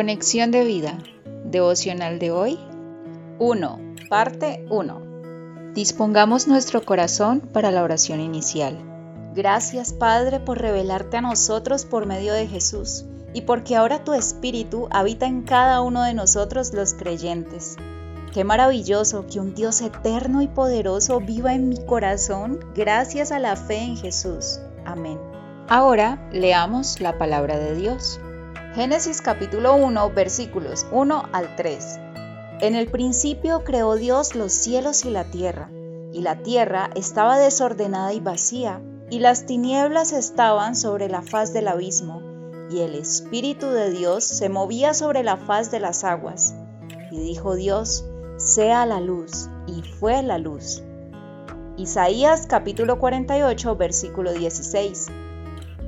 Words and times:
Conexión 0.00 0.50
de 0.50 0.64
vida. 0.64 0.96
Devocional 1.44 2.18
de 2.18 2.30
hoy. 2.30 2.58
1. 3.38 3.78
Parte 4.08 4.64
1. 4.70 5.72
Dispongamos 5.74 6.48
nuestro 6.48 6.82
corazón 6.86 7.40
para 7.40 7.70
la 7.70 7.82
oración 7.82 8.18
inicial. 8.20 8.78
Gracias 9.34 9.92
Padre 9.92 10.40
por 10.40 10.56
revelarte 10.56 11.18
a 11.18 11.20
nosotros 11.20 11.84
por 11.84 12.06
medio 12.06 12.32
de 12.32 12.46
Jesús 12.46 13.04
y 13.34 13.42
porque 13.42 13.76
ahora 13.76 14.02
tu 14.02 14.14
Espíritu 14.14 14.88
habita 14.90 15.26
en 15.26 15.42
cada 15.42 15.82
uno 15.82 16.02
de 16.02 16.14
nosotros 16.14 16.72
los 16.72 16.94
creyentes. 16.94 17.76
Qué 18.32 18.42
maravilloso 18.42 19.26
que 19.26 19.38
un 19.38 19.54
Dios 19.54 19.82
eterno 19.82 20.40
y 20.40 20.48
poderoso 20.48 21.20
viva 21.20 21.52
en 21.52 21.68
mi 21.68 21.84
corazón 21.84 22.58
gracias 22.74 23.32
a 23.32 23.38
la 23.38 23.54
fe 23.54 23.76
en 23.76 23.98
Jesús. 23.98 24.60
Amén. 24.86 25.18
Ahora 25.68 26.26
leamos 26.32 27.02
la 27.02 27.18
palabra 27.18 27.58
de 27.58 27.74
Dios. 27.74 28.18
Génesis 28.72 29.20
capítulo 29.20 29.74
1 29.74 30.10
versículos 30.10 30.86
1 30.92 31.24
al 31.32 31.56
3. 31.56 31.98
En 32.60 32.76
el 32.76 32.86
principio 32.86 33.64
creó 33.64 33.96
Dios 33.96 34.36
los 34.36 34.52
cielos 34.52 35.04
y 35.04 35.10
la 35.10 35.24
tierra, 35.24 35.68
y 36.12 36.20
la 36.20 36.36
tierra 36.36 36.88
estaba 36.94 37.36
desordenada 37.36 38.12
y 38.12 38.20
vacía, 38.20 38.80
y 39.10 39.18
las 39.18 39.44
tinieblas 39.44 40.12
estaban 40.12 40.76
sobre 40.76 41.08
la 41.08 41.20
faz 41.20 41.52
del 41.52 41.66
abismo, 41.66 42.22
y 42.70 42.82
el 42.82 42.94
Espíritu 42.94 43.66
de 43.66 43.90
Dios 43.90 44.22
se 44.22 44.48
movía 44.48 44.94
sobre 44.94 45.24
la 45.24 45.36
faz 45.36 45.72
de 45.72 45.80
las 45.80 46.04
aguas. 46.04 46.54
Y 47.10 47.18
dijo 47.18 47.56
Dios, 47.56 48.04
sea 48.36 48.86
la 48.86 49.00
luz, 49.00 49.50
y 49.66 49.82
fue 49.82 50.22
la 50.22 50.38
luz. 50.38 50.84
Isaías 51.76 52.46
capítulo 52.46 53.00
48 53.00 53.74
versículo 53.74 54.32
16. 54.32 55.08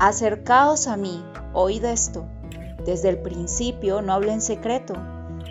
Acercaos 0.00 0.88
a 0.88 0.96
mí, 0.96 1.24
oíd 1.52 1.84
esto 1.84 2.26
desde 2.84 3.10
el 3.10 3.18
principio 3.18 4.02
no 4.02 4.12
hablé 4.12 4.32
en 4.32 4.40
secreto. 4.40 4.94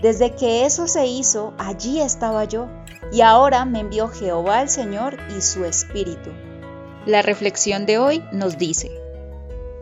Desde 0.01 0.35
que 0.35 0.65
eso 0.65 0.87
se 0.87 1.05
hizo, 1.05 1.53
allí 1.57 2.01
estaba 2.01 2.43
yo. 2.45 2.67
Y 3.11 3.21
ahora 3.21 3.65
me 3.65 3.79
envió 3.79 4.07
Jehová 4.07 4.61
el 4.61 4.69
Señor 4.69 5.17
y 5.37 5.41
su 5.41 5.65
Espíritu. 5.65 6.31
La 7.05 7.21
reflexión 7.21 7.85
de 7.85 7.97
hoy 7.97 8.23
nos 8.31 8.57
dice, 8.57 8.91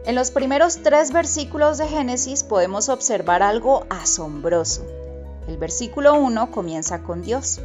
en 0.06 0.16
los 0.16 0.32
primeros 0.32 0.82
tres 0.82 1.12
versículos 1.12 1.78
de 1.78 1.88
Génesis 1.88 2.44
podemos 2.44 2.90
observar 2.90 3.44
algo 3.44 3.86
asombroso. 3.90 4.86
El 5.48 5.58
versículo 5.58 6.18
1 6.20 6.52
comienza 6.52 7.04
con 7.04 7.22
Dios. 7.22 7.60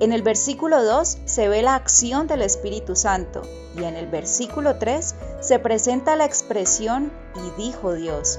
En 0.00 0.12
el 0.12 0.22
versículo 0.22 0.84
2 0.84 1.18
se 1.24 1.48
ve 1.48 1.62
la 1.62 1.74
acción 1.74 2.26
del 2.26 2.42
Espíritu 2.42 2.94
Santo 2.94 3.42
y 3.76 3.84
en 3.84 3.96
el 3.96 4.06
versículo 4.06 4.76
3 4.76 5.14
se 5.40 5.58
presenta 5.58 6.14
la 6.14 6.24
expresión 6.24 7.10
y 7.34 7.62
dijo 7.62 7.94
Dios 7.94 8.38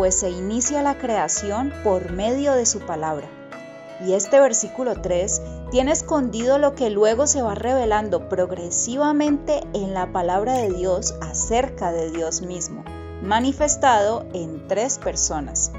pues 0.00 0.14
se 0.14 0.30
inicia 0.30 0.80
la 0.80 0.96
creación 0.96 1.74
por 1.84 2.10
medio 2.12 2.54
de 2.54 2.64
su 2.64 2.80
palabra. 2.80 3.28
Y 4.02 4.14
este 4.14 4.40
versículo 4.40 5.02
3 5.02 5.42
tiene 5.70 5.92
escondido 5.92 6.56
lo 6.56 6.74
que 6.74 6.88
luego 6.88 7.26
se 7.26 7.42
va 7.42 7.54
revelando 7.54 8.26
progresivamente 8.30 9.60
en 9.74 9.92
la 9.92 10.10
palabra 10.10 10.54
de 10.54 10.70
Dios 10.70 11.16
acerca 11.20 11.92
de 11.92 12.10
Dios 12.10 12.40
mismo, 12.40 12.82
manifestado 13.22 14.24
en 14.32 14.66
tres 14.68 14.98
personas. 14.98 15.70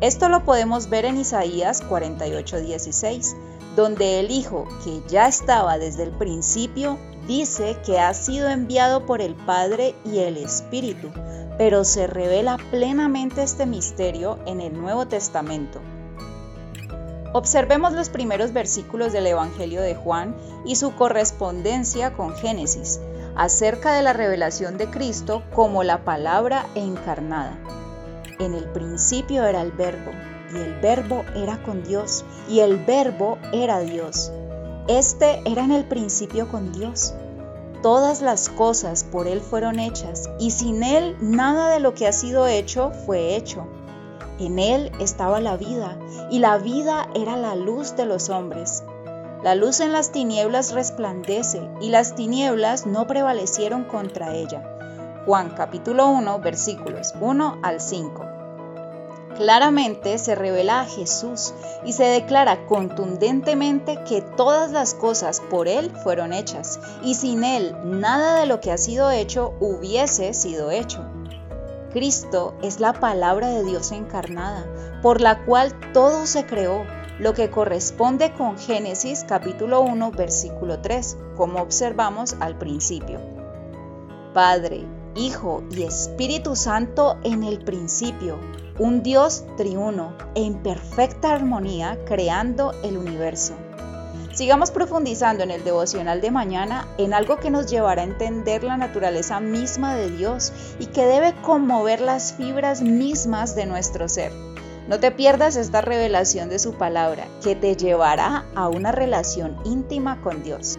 Esto 0.00 0.30
lo 0.30 0.42
podemos 0.44 0.88
ver 0.88 1.04
en 1.04 1.18
Isaías 1.18 1.82
48:16, 1.82 3.36
donde 3.76 4.20
el 4.20 4.30
Hijo, 4.30 4.66
que 4.82 5.02
ya 5.08 5.28
estaba 5.28 5.76
desde 5.76 6.04
el 6.04 6.12
principio, 6.12 6.96
dice 7.26 7.76
que 7.84 7.98
ha 7.98 8.14
sido 8.14 8.48
enviado 8.48 9.04
por 9.04 9.20
el 9.20 9.34
Padre 9.34 9.94
y 10.06 10.20
el 10.20 10.38
Espíritu 10.38 11.10
pero 11.60 11.84
se 11.84 12.06
revela 12.06 12.56
plenamente 12.70 13.42
este 13.42 13.66
misterio 13.66 14.38
en 14.46 14.62
el 14.62 14.72
Nuevo 14.72 15.06
Testamento. 15.08 15.78
Observemos 17.34 17.92
los 17.92 18.08
primeros 18.08 18.54
versículos 18.54 19.12
del 19.12 19.26
Evangelio 19.26 19.82
de 19.82 19.94
Juan 19.94 20.34
y 20.64 20.76
su 20.76 20.94
correspondencia 20.94 22.14
con 22.14 22.34
Génesis, 22.34 22.98
acerca 23.36 23.92
de 23.92 24.00
la 24.00 24.14
revelación 24.14 24.78
de 24.78 24.88
Cristo 24.88 25.42
como 25.54 25.84
la 25.84 26.02
palabra 26.02 26.64
encarnada. 26.74 27.58
En 28.38 28.54
el 28.54 28.64
principio 28.64 29.44
era 29.44 29.60
el 29.60 29.72
verbo, 29.72 30.12
y 30.54 30.56
el 30.56 30.80
verbo 30.80 31.26
era 31.36 31.62
con 31.62 31.84
Dios, 31.84 32.24
y 32.48 32.60
el 32.60 32.78
verbo 32.86 33.36
era 33.52 33.80
Dios. 33.80 34.32
Este 34.88 35.42
era 35.44 35.62
en 35.62 35.72
el 35.72 35.84
principio 35.84 36.48
con 36.48 36.72
Dios. 36.72 37.12
Todas 37.82 38.20
las 38.20 38.50
cosas 38.50 39.04
por 39.04 39.26
Él 39.26 39.40
fueron 39.40 39.78
hechas, 39.78 40.28
y 40.38 40.50
sin 40.50 40.82
Él 40.82 41.16
nada 41.20 41.70
de 41.70 41.80
lo 41.80 41.94
que 41.94 42.06
ha 42.06 42.12
sido 42.12 42.46
hecho 42.46 42.92
fue 43.06 43.36
hecho. 43.36 43.66
En 44.38 44.58
Él 44.58 44.92
estaba 45.00 45.40
la 45.40 45.56
vida, 45.56 45.98
y 46.30 46.40
la 46.40 46.58
vida 46.58 47.08
era 47.14 47.36
la 47.36 47.54
luz 47.54 47.96
de 47.96 48.04
los 48.04 48.28
hombres. 48.28 48.84
La 49.42 49.54
luz 49.54 49.80
en 49.80 49.92
las 49.92 50.12
tinieblas 50.12 50.72
resplandece, 50.72 51.70
y 51.80 51.88
las 51.88 52.14
tinieblas 52.14 52.84
no 52.84 53.06
prevalecieron 53.06 53.84
contra 53.84 54.34
ella. 54.34 54.62
Juan 55.24 55.50
capítulo 55.56 56.08
1 56.08 56.38
versículos 56.40 57.14
1 57.18 57.60
al 57.62 57.80
5. 57.80 58.29
Claramente 59.36 60.18
se 60.18 60.34
revela 60.34 60.80
a 60.80 60.86
Jesús 60.86 61.54
y 61.84 61.92
se 61.92 62.04
declara 62.04 62.66
contundentemente 62.66 63.98
que 64.06 64.22
todas 64.22 64.72
las 64.72 64.94
cosas 64.94 65.40
por 65.40 65.68
Él 65.68 65.90
fueron 66.02 66.32
hechas 66.32 66.80
y 67.02 67.14
sin 67.14 67.44
Él 67.44 67.74
nada 67.84 68.40
de 68.40 68.46
lo 68.46 68.60
que 68.60 68.72
ha 68.72 68.78
sido 68.78 69.10
hecho 69.10 69.54
hubiese 69.60 70.34
sido 70.34 70.70
hecho. 70.70 71.04
Cristo 71.92 72.54
es 72.62 72.80
la 72.80 72.92
palabra 72.92 73.48
de 73.48 73.64
Dios 73.64 73.90
encarnada, 73.92 74.64
por 75.02 75.20
la 75.20 75.44
cual 75.44 75.74
todo 75.92 76.26
se 76.26 76.46
creó, 76.46 76.84
lo 77.18 77.34
que 77.34 77.50
corresponde 77.50 78.32
con 78.32 78.58
Génesis 78.58 79.24
capítulo 79.26 79.80
1 79.80 80.10
versículo 80.12 80.80
3, 80.80 81.16
como 81.36 81.60
observamos 81.60 82.36
al 82.40 82.56
principio. 82.58 83.20
Padre, 84.32 84.86
Hijo 85.16 85.64
y 85.70 85.82
Espíritu 85.82 86.54
Santo 86.54 87.18
en 87.24 87.42
el 87.42 87.58
principio, 87.58 88.38
un 88.78 89.02
Dios 89.02 89.44
triuno 89.56 90.16
en 90.34 90.54
perfecta 90.62 91.32
armonía 91.32 91.98
creando 92.04 92.72
el 92.84 92.96
universo. 92.96 93.54
Sigamos 94.32 94.70
profundizando 94.70 95.42
en 95.42 95.50
el 95.50 95.64
devocional 95.64 96.20
de 96.20 96.30
mañana 96.30 96.86
en 96.96 97.12
algo 97.12 97.38
que 97.38 97.50
nos 97.50 97.66
llevará 97.66 98.02
a 98.02 98.04
entender 98.04 98.62
la 98.62 98.76
naturaleza 98.76 99.40
misma 99.40 99.96
de 99.96 100.10
Dios 100.10 100.52
y 100.78 100.86
que 100.86 101.04
debe 101.04 101.34
conmover 101.42 102.00
las 102.00 102.34
fibras 102.34 102.80
mismas 102.80 103.56
de 103.56 103.66
nuestro 103.66 104.08
ser. 104.08 104.30
No 104.88 105.00
te 105.00 105.10
pierdas 105.10 105.56
esta 105.56 105.80
revelación 105.80 106.48
de 106.48 106.60
su 106.60 106.74
palabra 106.74 107.26
que 107.42 107.56
te 107.56 107.76
llevará 107.76 108.44
a 108.54 108.68
una 108.68 108.92
relación 108.92 109.56
íntima 109.64 110.20
con 110.22 110.42
Dios. 110.44 110.78